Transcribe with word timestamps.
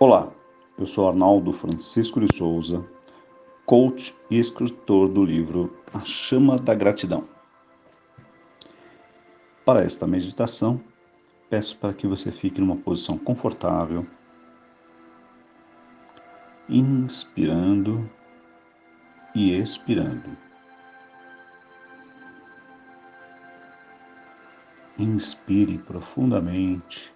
Olá, 0.00 0.32
eu 0.78 0.86
sou 0.86 1.08
Arnaldo 1.08 1.52
Francisco 1.52 2.20
de 2.20 2.28
Souza, 2.28 2.88
coach 3.66 4.14
e 4.30 4.38
escritor 4.38 5.08
do 5.08 5.24
livro 5.24 5.76
A 5.92 6.04
Chama 6.04 6.54
da 6.54 6.72
Gratidão. 6.72 7.24
Para 9.64 9.82
esta 9.82 10.06
meditação, 10.06 10.80
peço 11.50 11.76
para 11.78 11.92
que 11.92 12.06
você 12.06 12.30
fique 12.30 12.60
numa 12.60 12.76
posição 12.76 13.18
confortável, 13.18 14.06
inspirando 16.68 18.08
e 19.34 19.52
expirando. 19.52 20.30
Inspire 24.96 25.76
profundamente 25.78 27.12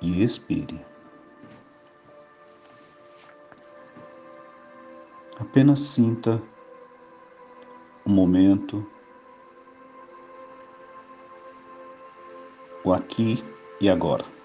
e 0.00 0.22
expire. 0.22 0.84
Apenas 5.38 5.80
sinta 5.80 6.42
o 8.04 8.10
momento, 8.10 8.84
o 12.84 12.92
aqui 12.92 13.42
e 13.80 13.88
agora. 13.88 14.37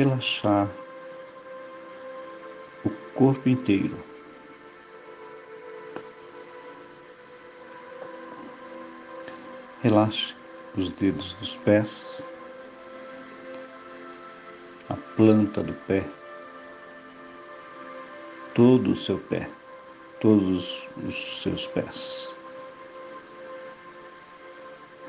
Relaxar 0.00 0.66
o 2.82 2.90
corpo 3.14 3.50
inteiro. 3.50 3.98
Relaxe 9.82 10.34
os 10.74 10.88
dedos 10.88 11.34
dos 11.34 11.56
pés, 11.58 12.30
a 14.88 14.94
planta 15.16 15.62
do 15.62 15.74
pé, 15.86 16.02
todo 18.54 18.92
o 18.92 18.96
seu 18.96 19.18
pé, 19.18 19.50
todos 20.18 20.88
os 21.06 21.42
seus 21.42 21.66
pés. 21.66 22.32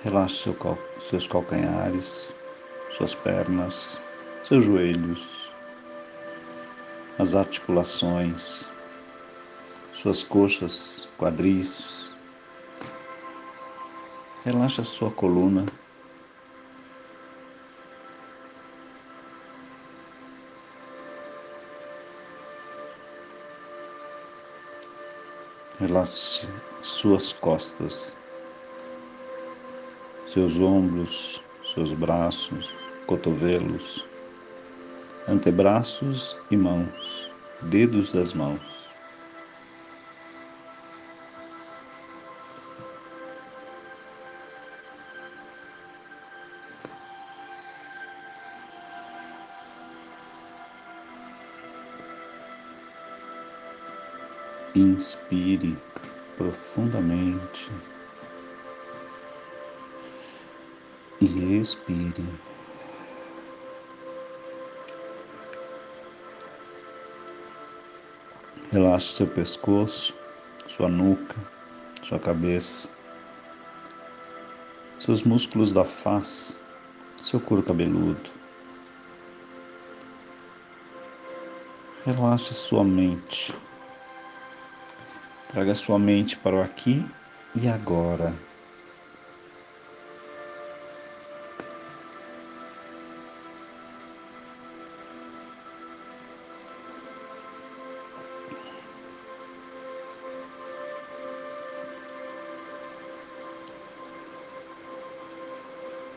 Relaxe 0.04 0.36
seu 0.36 0.78
seus 1.00 1.28
calcanhares 1.28 2.36
suas 2.92 3.16
pernas, 3.16 4.02
seus 4.44 4.66
joelhos, 4.66 5.54
as 7.18 7.36
articulações, 7.36 8.70
suas 9.94 10.24
coxas, 10.24 11.08
quadris. 11.18 12.16
Relaxa 14.44 14.84
sua 14.84 15.12
coluna. 15.12 15.66
Relaxe 25.80 26.48
suas 26.82 27.34
costas, 27.34 28.16
seus 30.28 30.58
ombros, 30.58 31.44
seus 31.74 31.92
braços, 31.94 32.72
cotovelos, 33.08 34.08
antebraços 35.28 36.38
e 36.50 36.58
mãos, 36.58 37.32
dedos 37.62 38.12
das 38.12 38.34
mãos. 38.34 38.62
Inspire 54.74 55.78
profundamente. 56.38 57.70
e 61.22 61.60
expire. 61.60 62.51
Relaxe 68.72 69.08
seu 69.08 69.28
pescoço, 69.28 70.14
sua 70.66 70.88
nuca, 70.88 71.36
sua 72.02 72.18
cabeça, 72.18 72.90
seus 74.98 75.24
músculos 75.24 75.74
da 75.74 75.84
face, 75.84 76.56
seu 77.22 77.38
couro 77.38 77.62
cabeludo. 77.62 78.30
Relaxe 82.06 82.54
sua 82.54 82.82
mente. 82.82 83.54
Traga 85.50 85.76
sua 85.76 86.00
mente 86.00 86.38
para 86.38 86.56
o 86.56 86.62
aqui 86.62 87.06
e 87.54 87.68
agora. 87.68 88.34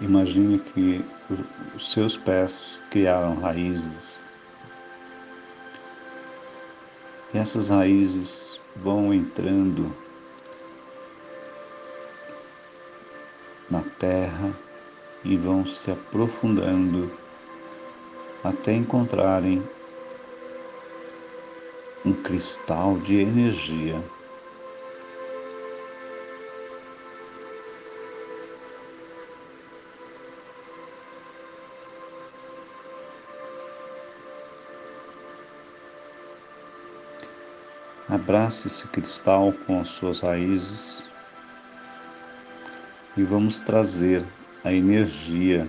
Imagine 0.00 0.58
que 0.58 1.04
os 1.74 1.92
seus 1.92 2.16
pés 2.16 2.82
criaram 2.90 3.40
raízes. 3.40 4.24
E 7.32 7.38
essas 7.38 7.68
raízes 7.68 8.60
vão 8.76 9.12
entrando 9.12 9.90
na 13.70 13.82
terra 13.98 14.52
e 15.24 15.36
vão 15.36 15.66
se 15.66 15.90
aprofundando 15.90 17.10
até 18.44 18.72
encontrarem 18.72 19.62
um 22.04 22.12
cristal 22.12 22.96
de 22.98 23.16
energia 23.16 24.00
Abrace 38.08 38.68
esse 38.68 38.86
cristal 38.86 39.52
com 39.66 39.80
as 39.80 39.88
suas 39.88 40.20
raízes 40.20 41.08
e 43.16 43.22
vamos 43.24 43.58
trazer 43.58 44.24
a 44.62 44.72
energia 44.72 45.68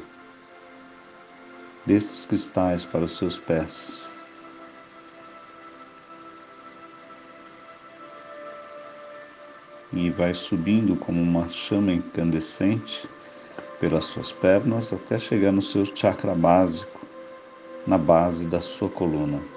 destes 1.84 2.28
cristais 2.28 2.86
para 2.86 3.06
os 3.06 3.18
seus 3.18 3.40
pés. 3.40 4.22
E 9.92 10.12
vai 10.12 10.36
subindo 10.36 10.96
como 10.96 11.20
uma 11.20 11.50
chama 11.50 11.92
incandescente 11.92 13.10
pelas 13.80 14.06
suas 14.06 14.32
pernas 14.32 14.94
até 14.94 15.18
chegar 15.18 15.52
no 15.52 15.62
seu 15.62 15.84
chakra 15.86 16.36
básico, 16.36 17.02
na 17.88 17.98
base 17.98 18.46
da 18.46 18.62
sua 18.62 18.90
coluna. 18.90 19.57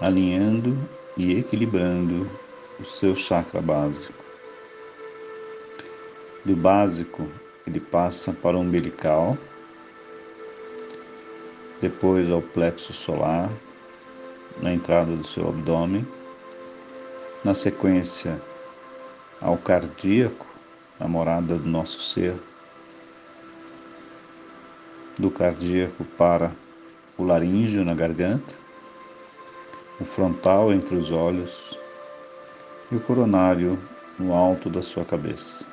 Alinhando 0.00 0.78
e 1.16 1.38
equilibrando 1.38 2.26
o 2.78 2.84
seu 2.84 3.14
chakra 3.14 3.60
básico. 3.60 4.24
Do 6.42 6.56
básico, 6.56 7.28
ele 7.66 7.78
passa 7.78 8.32
para 8.32 8.56
o 8.56 8.60
umbilical, 8.60 9.36
depois 11.80 12.30
ao 12.30 12.40
plexo 12.40 12.94
solar, 12.94 13.50
na 14.60 14.72
entrada 14.72 15.14
do 15.14 15.26
seu 15.26 15.48
abdômen, 15.48 16.06
na 17.44 17.54
sequência 17.54 18.40
ao 19.40 19.56
cardíaco, 19.56 20.46
na 20.98 21.06
morada 21.06 21.56
do 21.56 21.68
nosso 21.68 22.00
ser, 22.00 22.34
do 25.18 25.30
cardíaco 25.30 26.04
para 26.16 26.52
o 27.16 27.24
laríngeo 27.24 27.84
na 27.84 27.94
garganta, 27.94 28.54
o 30.00 30.04
frontal 30.04 30.72
entre 30.72 30.96
os 30.96 31.10
olhos 31.10 31.78
e 32.90 32.96
o 32.96 33.00
coronário 33.00 33.78
no 34.18 34.34
alto 34.34 34.70
da 34.70 34.82
sua 34.82 35.04
cabeça. 35.04 35.64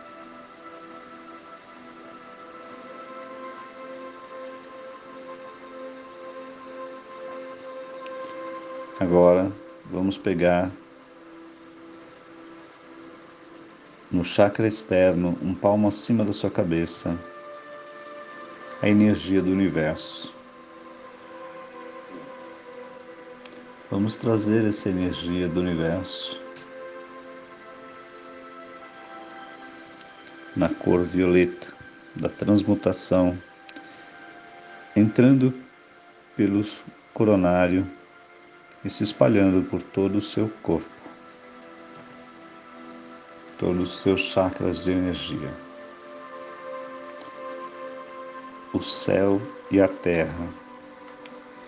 Agora 8.99 9.51
vamos 9.89 10.17
pegar 10.17 10.71
no 14.11 14.23
chakra 14.23 14.67
externo, 14.67 15.37
um 15.41 15.53
palmo 15.53 15.87
acima 15.87 16.25
da 16.25 16.33
sua 16.33 16.49
cabeça, 16.49 17.17
a 18.81 18.89
energia 18.89 19.41
do 19.41 19.51
universo. 19.51 20.36
Vamos 23.89 24.17
trazer 24.17 24.65
essa 24.65 24.89
energia 24.89 25.47
do 25.47 25.61
universo 25.61 26.41
na 30.53 30.67
cor 30.67 31.03
violeta 31.03 31.67
da 32.13 32.27
transmutação, 32.27 33.41
entrando 34.93 35.53
pelo 36.35 36.65
coronário 37.13 37.87
e 38.83 38.89
se 38.89 39.05
espalhando 39.05 39.65
por 39.69 39.81
todo 39.81 40.17
o 40.17 40.21
seu 40.21 40.49
corpo, 40.61 40.85
todos 43.57 43.93
os 43.93 44.01
seus 44.01 44.19
chakras 44.19 44.83
de 44.83 44.91
energia. 44.91 45.53
O 48.73 48.81
céu 48.81 49.41
e 49.71 49.79
a 49.79 49.87
terra 49.87 50.49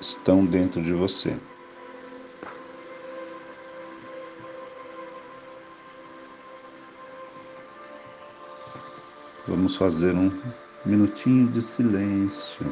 estão 0.01 0.45
dentro 0.45 0.81
de 0.81 0.91
você. 0.91 1.33
Vamos 9.49 9.75
fazer 9.75 10.13
um 10.13 10.31
minutinho 10.85 11.49
de 11.49 11.59
silêncio, 11.59 12.71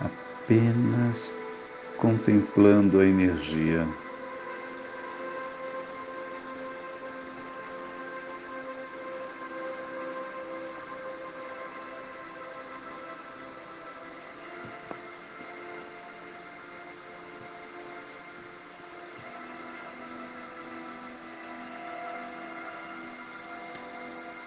apenas 0.00 1.32
contemplando 1.96 2.98
a 2.98 3.06
energia. 3.06 3.86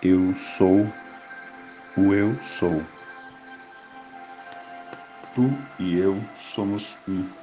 Eu 0.06 0.36
sou 0.36 0.86
o 1.96 2.14
eu 2.14 2.38
sou. 2.44 2.84
Tu 5.34 5.50
e 5.80 5.98
eu 5.98 6.22
somos 6.42 6.98
um. 7.08 7.43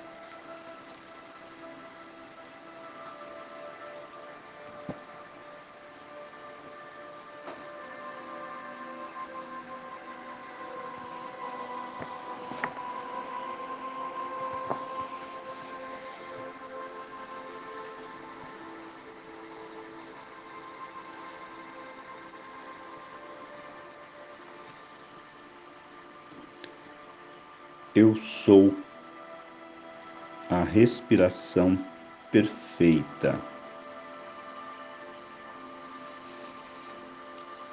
Eu 28.03 28.17
sou 28.17 28.75
a 30.49 30.65
respiração 30.65 31.79
perfeita. 32.33 33.39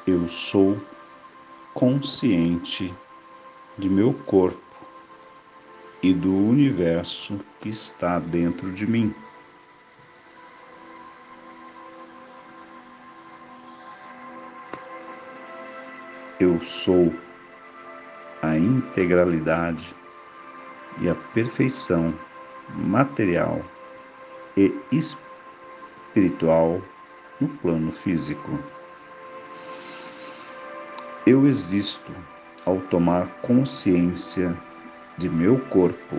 Eu 0.05 0.27
sou 0.27 0.77
consciente 1.73 2.93
de 3.77 3.87
meu 3.87 4.13
corpo 4.13 4.59
e 6.03 6.13
do 6.13 6.35
universo 6.35 7.39
que 7.61 7.69
está 7.69 8.19
dentro 8.19 8.73
de 8.73 8.85
mim. 8.85 9.15
Eu 16.37 16.59
sou 16.65 17.15
a 18.41 18.57
integralidade 18.57 19.95
e 20.99 21.09
a 21.09 21.15
perfeição 21.33 22.13
material 22.69 23.61
e 24.55 24.73
espiritual 24.91 26.81
no 27.39 27.47
plano 27.47 27.91
físico. 27.91 28.59
Eu 31.25 31.45
existo 31.45 32.11
ao 32.65 32.79
tomar 32.79 33.27
consciência 33.41 34.55
de 35.17 35.29
meu 35.29 35.59
corpo. 35.67 36.15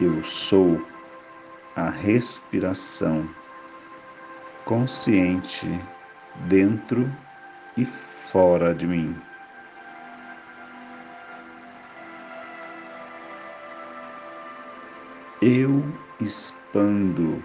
Eu 0.00 0.24
sou 0.24 0.84
a 1.76 1.88
respiração 1.90 3.28
consciente 4.64 5.66
dentro 6.48 7.10
e 7.76 7.84
fora 7.84 8.74
de 8.74 8.86
mim. 8.86 9.29
Eu 15.42 15.82
expando 16.20 17.42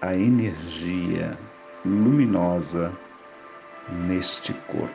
a 0.00 0.14
energia 0.14 1.36
luminosa 1.84 2.92
neste 4.06 4.52
corpo. 4.52 4.94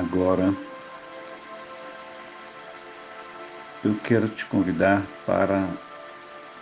Agora, 0.00 0.54
eu 3.84 3.94
quero 4.02 4.28
te 4.30 4.46
convidar 4.46 5.02
para 5.26 5.68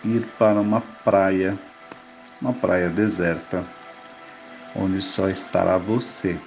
ir 0.03 0.27
para 0.37 0.59
uma 0.59 0.81
praia, 0.81 1.57
uma 2.41 2.51
praia 2.51 2.89
deserta, 2.89 3.65
onde 4.75 5.01
só 5.01 5.29
estará 5.29 5.77
você. 5.77 6.37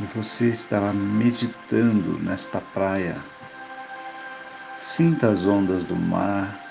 E 0.00 0.04
você 0.14 0.48
estará 0.48 0.90
meditando 0.94 2.18
nesta 2.18 2.62
praia. 2.62 3.22
Sinta 4.78 5.28
as 5.28 5.44
ondas 5.44 5.84
do 5.84 5.94
mar, 5.94 6.65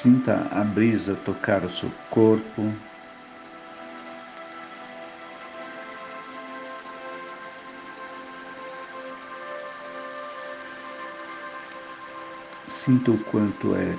Sinta 0.00 0.46
a 0.52 0.62
brisa 0.62 1.16
tocar 1.24 1.64
o 1.64 1.68
seu 1.68 1.90
corpo. 2.08 2.72
Sinta 12.68 13.10
o 13.10 13.18
quanto 13.24 13.74
é 13.74 13.98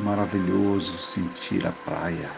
maravilhoso 0.00 0.96
sentir 0.96 1.66
a 1.66 1.72
praia. 1.72 2.30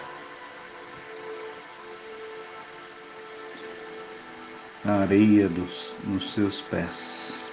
A 4.84 5.02
areia 5.02 5.48
dos, 5.48 5.94
nos 6.02 6.32
seus 6.32 6.60
pés. 6.62 7.49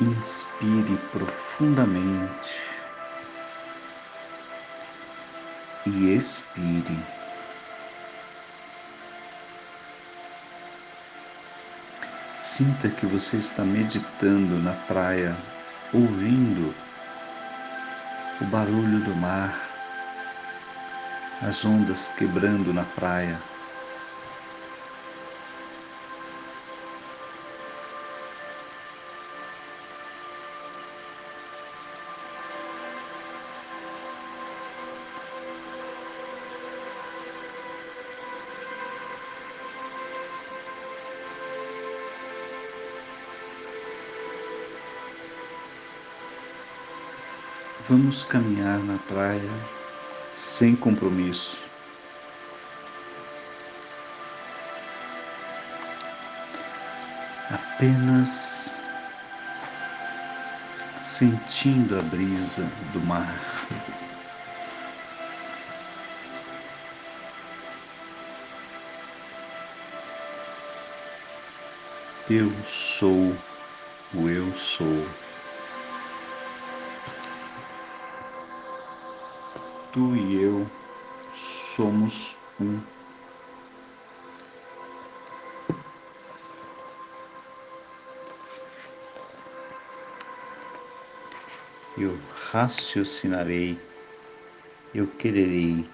Inspire 0.00 0.98
profundamente 1.12 2.74
e 5.86 6.16
expire. 6.16 6.98
Sinta 12.40 12.88
que 12.88 13.06
você 13.06 13.36
está 13.36 13.64
meditando 13.64 14.58
na 14.58 14.72
praia, 14.72 15.36
ouvindo 15.92 16.74
o 18.40 18.44
barulho 18.46 18.98
do 19.00 19.14
mar, 19.14 19.54
as 21.40 21.64
ondas 21.64 22.08
quebrando 22.16 22.72
na 22.72 22.84
praia. 22.84 23.53
Vamos 47.86 48.24
caminhar 48.24 48.78
na 48.78 48.96
praia 48.96 49.50
sem 50.32 50.74
compromisso. 50.74 51.60
Apenas 57.50 58.82
sentindo 61.02 61.98
a 61.98 62.02
brisa 62.02 62.64
do 62.94 63.00
mar. 63.02 63.38
Eu 72.30 72.50
sou 72.64 73.36
o 74.14 74.28
eu 74.30 74.56
sou. 74.56 75.23
Tu 79.94 80.16
e 80.16 80.42
eu 80.42 80.66
somos 81.76 82.36
um. 82.60 82.80
Eu 91.96 92.18
raciocinarei, 92.50 93.78
eu 94.92 95.06
quererei, 95.06 95.88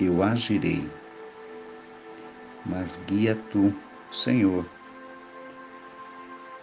eu 0.00 0.22
agirei, 0.22 0.88
mas 2.64 2.98
guia 3.06 3.38
tu, 3.50 3.74
Senhor, 4.10 4.64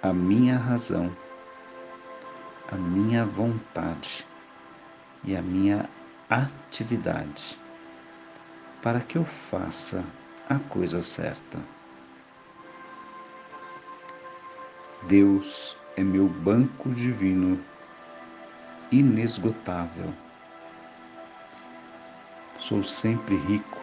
a 0.01 0.11
minha 0.11 0.57
razão, 0.57 1.15
a 2.71 2.75
minha 2.75 3.23
vontade 3.23 4.30
e 5.23 5.35
a 5.35 5.41
minha 5.41 5.89
atividade 6.29 7.59
para 8.81 8.99
que 8.99 9.17
eu 9.17 9.25
faça 9.25 10.03
a 10.49 10.57
coisa 10.57 11.01
certa. 11.01 11.59
Deus 15.03 15.77
é 15.95 16.03
meu 16.03 16.27
banco 16.27 16.89
divino 16.89 17.59
inesgotável. 18.91 20.13
Sou 22.59 22.83
sempre 22.83 23.35
rico, 23.35 23.77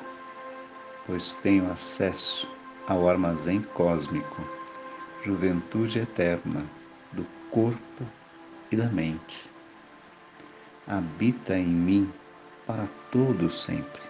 pois 1.07 1.35
tenho 1.35 1.71
acesso 1.71 2.49
ao 2.87 3.09
armazém 3.09 3.63
cósmico, 3.63 4.43
juventude 5.25 6.01
eterna 6.01 6.65
do 7.13 7.27
corpo 7.51 8.05
e 8.71 8.77
da 8.77 8.87
mente 8.87 9.58
habita 10.89 11.55
em 11.55 11.67
mim 11.67 12.13
para 12.67 12.89
todo 13.13 13.51
sempre. 13.51 14.01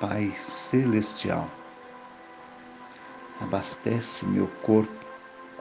Pai 0.00 0.32
celestial, 0.32 1.48
abastece 3.40 4.26
meu 4.26 4.48
corpo 4.62 4.92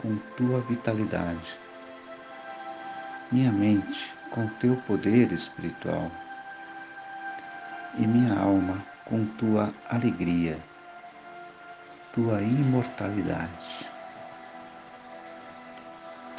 com 0.02 0.18
tua 0.36 0.60
vitalidade, 0.62 1.58
minha 3.32 3.52
mente 3.52 4.14
com 4.32 4.48
teu 4.48 4.76
poder 4.88 5.32
espiritual 5.32 6.12
e 7.98 8.08
minha 8.08 8.38
alma 8.38 8.84
com 9.06 9.26
tua 9.26 9.72
alegria, 9.88 10.60
tua 12.14 12.42
imortalidade. 12.42 13.92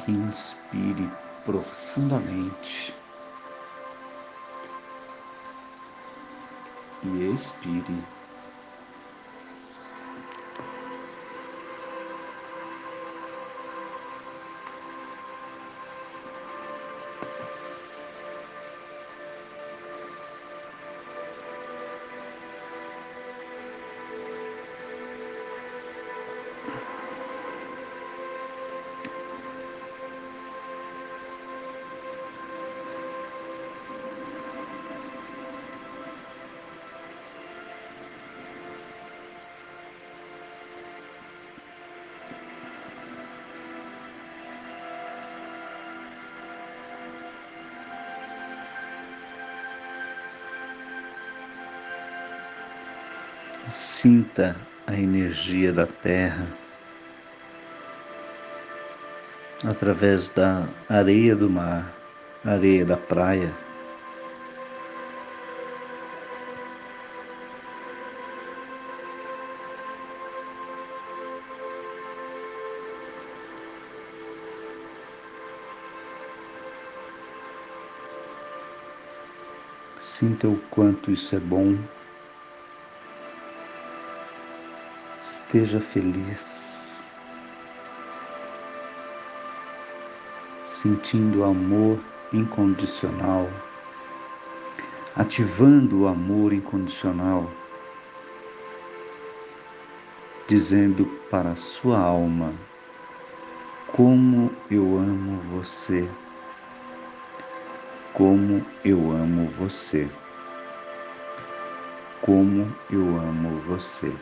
Inspire 0.06 1.08
profundamente 1.44 2.94
e 7.02 7.32
expire. 7.32 8.13
Sinta 53.74 54.54
a 54.86 54.94
energia 54.94 55.72
da 55.72 55.84
terra 55.84 56.46
através 59.64 60.28
da 60.28 60.68
areia 60.88 61.34
do 61.34 61.50
mar, 61.50 61.92
areia 62.44 62.84
da 62.84 62.96
praia. 62.96 63.52
Sinta 80.00 80.46
o 80.46 80.60
quanto 80.70 81.10
isso 81.10 81.34
é 81.34 81.40
bom 81.40 81.76
Esteja 85.54 85.78
feliz, 85.78 87.08
sentindo 90.64 91.44
amor 91.44 92.00
incondicional, 92.32 93.48
ativando 95.14 96.00
o 96.00 96.08
amor 96.08 96.52
incondicional, 96.52 97.48
dizendo 100.48 101.06
para 101.30 101.50
a 101.50 101.56
sua 101.56 102.00
alma: 102.00 102.52
Como 103.92 104.50
eu 104.68 104.98
amo 104.98 105.38
você, 105.38 106.10
como 108.12 108.66
eu 108.84 109.12
amo 109.12 109.48
você, 109.50 110.10
como 112.20 112.74
eu 112.90 113.20
amo 113.20 113.60
você 113.60 114.12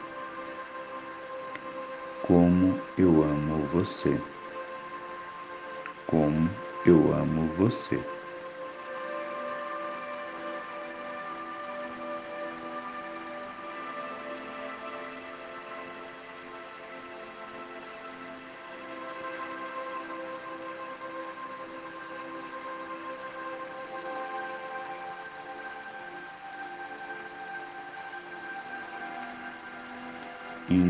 Como 2.23 2.81
eu 2.97 3.25
amo 3.25 3.67
você. 3.67 4.17
Como 6.07 6.49
eu 6.87 7.13
amo 7.13 7.49
você. 7.49 8.01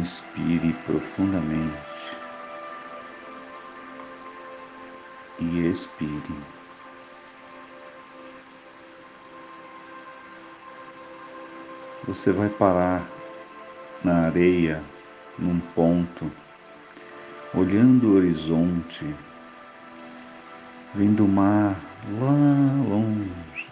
Inspire 0.03 0.73
profundamente 0.85 2.17
e 5.39 5.69
expire. 5.69 6.35
Você 12.09 12.33
vai 12.33 12.49
parar 12.49 13.09
na 14.03 14.27
areia, 14.27 14.83
num 15.39 15.61
ponto, 15.61 16.29
olhando 17.55 18.09
o 18.09 18.17
horizonte, 18.17 19.15
vendo 20.97 21.25
o 21.25 21.29
mar 21.29 21.81
lá 22.19 22.89
longe. 22.89 23.69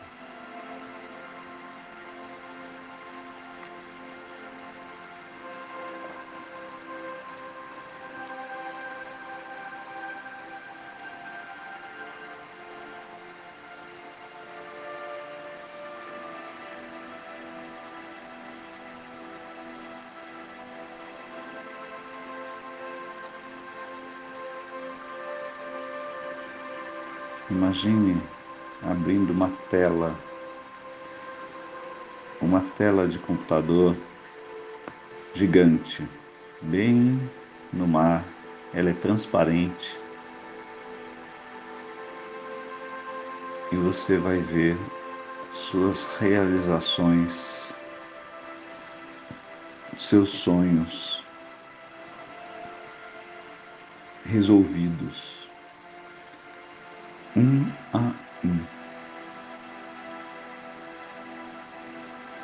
Imagine 27.50 28.23
abrindo 28.80 29.33
uma 29.33 29.50
tela, 29.69 30.16
uma 32.40 32.61
tela 32.76 33.09
de 33.09 33.19
computador 33.19 33.97
gigante, 35.35 36.09
bem 36.62 37.21
no 37.73 37.88
mar, 37.88 38.25
ela 38.73 38.90
é 38.90 38.92
transparente. 38.92 40.00
E 43.73 43.76
você 43.76 44.16
vai 44.16 44.38
ver 44.38 44.76
suas 45.52 46.07
realizações, 46.19 47.75
seus 49.97 50.30
sonhos 50.30 51.21
resolvidos 54.25 55.39
um 57.37 57.71
a 57.93 58.13
um. 58.45 58.65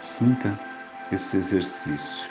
Sinta 0.01 0.59
esse 1.11 1.37
exercício. 1.37 2.29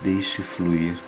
Deixe 0.00 0.42
fluir. 0.42 0.98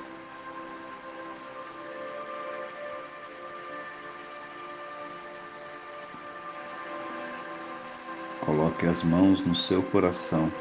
Coloque 8.40 8.86
as 8.86 9.02
mãos 9.02 9.40
no 9.40 9.54
seu 9.54 9.82
coração 9.82 10.52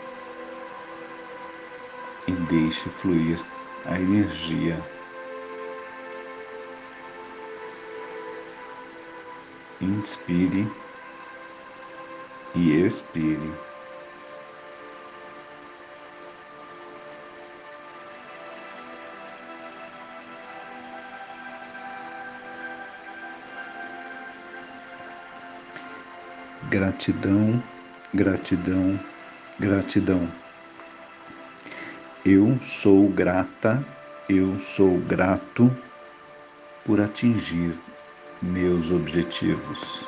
e 2.28 2.32
deixe 2.32 2.90
fluir 2.90 3.40
a 3.86 4.00
energia 4.00 4.82
inspire 9.82 10.68
e 12.56 12.86
expire. 12.86 13.52
Gratidão, 26.70 27.62
gratidão, 28.14 29.00
gratidão. 29.60 30.32
Eu 32.26 32.58
sou 32.64 33.10
grata, 33.10 33.86
eu 34.30 34.60
sou 34.60 34.98
grato 35.00 35.76
por 36.86 37.00
atingir 37.00 37.78
meus 38.44 38.92
objetivos. 38.92 40.06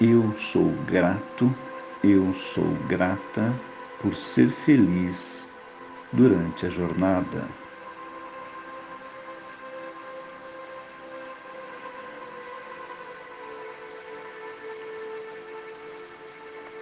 Eu 0.00 0.34
sou 0.36 0.72
grato, 0.86 1.54
eu 2.02 2.34
sou 2.34 2.74
grata 2.88 3.54
por 4.00 4.16
ser 4.16 4.48
feliz 4.48 5.50
durante 6.12 6.66
a 6.66 6.70
jornada. 6.70 7.46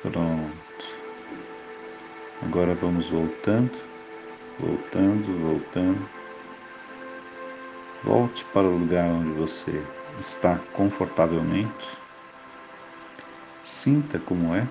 Pronto. 0.02 0.52
Agora 2.42 2.74
vamos 2.74 3.08
voltando, 3.08 3.76
voltando, 4.58 5.38
voltando. 5.40 6.21
Volte 8.04 8.44
para 8.46 8.66
o 8.66 8.78
lugar 8.78 9.04
onde 9.04 9.30
você 9.32 9.84
está 10.18 10.58
confortavelmente. 10.72 11.96
Sinta 13.62 14.18
como 14.18 14.56
é. 14.56 14.66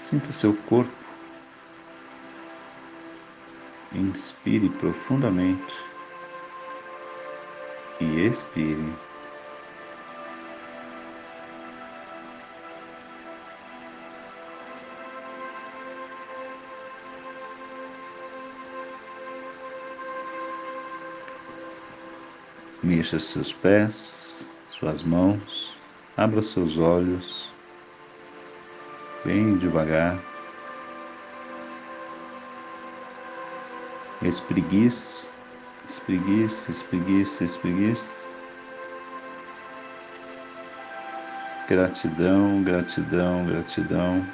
Sinta 0.00 0.32
seu 0.32 0.56
corpo. 0.68 0.90
Inspire 3.92 4.70
profundamente 4.70 5.84
e 8.00 8.26
expire. 8.26 8.92
Mexa 22.84 23.18
seus 23.18 23.50
pés, 23.50 24.52
suas 24.68 25.02
mãos, 25.02 25.74
abra 26.18 26.42
seus 26.42 26.76
olhos, 26.76 27.50
bem 29.24 29.56
devagar. 29.56 30.18
Espreguice, 34.20 35.30
espreguice, 35.88 36.70
espreguice, 36.70 37.44
espreguice. 37.44 38.28
Gratidão, 41.66 42.62
gratidão, 42.62 43.46
gratidão 43.46 44.26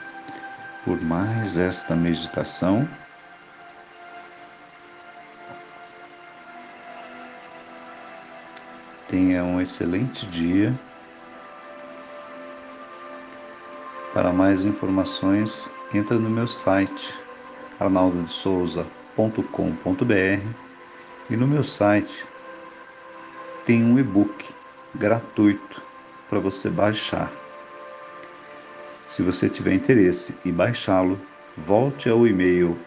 por 0.84 1.00
mais 1.00 1.56
esta 1.56 1.94
meditação. 1.94 2.88
Tenha 9.10 9.42
um 9.42 9.60
excelente 9.60 10.24
dia. 10.28 10.72
Para 14.14 14.32
mais 14.32 14.64
informações, 14.64 15.72
entra 15.92 16.16
no 16.16 16.30
meu 16.30 16.46
site 16.46 17.18
arnaldodesouza.com.br 17.80 20.46
e 21.28 21.36
no 21.36 21.48
meu 21.48 21.64
site 21.64 22.24
tem 23.66 23.82
um 23.82 23.98
e-book 23.98 24.44
gratuito 24.94 25.82
para 26.28 26.38
você 26.38 26.70
baixar. 26.70 27.32
Se 29.06 29.22
você 29.22 29.48
tiver 29.48 29.74
interesse 29.74 30.36
em 30.44 30.52
baixá-lo, 30.52 31.20
volte 31.58 32.08
ao 32.08 32.28
e-mail 32.28 32.78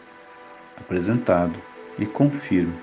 apresentado 0.77 1.61
e 1.99 2.05
confirme. 2.05 2.81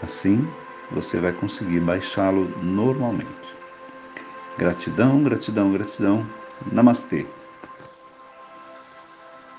Assim, 0.00 0.48
você 0.90 1.18
vai 1.18 1.32
conseguir 1.32 1.80
baixá-lo 1.80 2.48
normalmente. 2.62 3.56
Gratidão, 4.56 5.22
gratidão, 5.22 5.72
gratidão. 5.72 6.26
Namastê. 6.72 7.26